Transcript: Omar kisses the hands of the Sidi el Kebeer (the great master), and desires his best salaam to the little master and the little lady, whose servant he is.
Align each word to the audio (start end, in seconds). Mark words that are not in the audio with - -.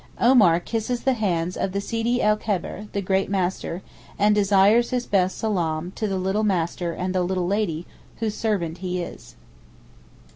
Omar 0.19 0.59
kisses 0.59 1.03
the 1.03 1.13
hands 1.13 1.55
of 1.55 1.73
the 1.73 1.79
Sidi 1.79 2.23
el 2.23 2.35
Kebeer 2.35 2.87
(the 2.91 3.03
great 3.03 3.29
master), 3.29 3.83
and 4.17 4.33
desires 4.33 4.89
his 4.89 5.05
best 5.05 5.37
salaam 5.37 5.91
to 5.91 6.07
the 6.07 6.17
little 6.17 6.43
master 6.43 6.91
and 6.91 7.13
the 7.13 7.21
little 7.21 7.45
lady, 7.45 7.85
whose 8.17 8.33
servant 8.33 8.79
he 8.79 8.99
is. 9.03 9.35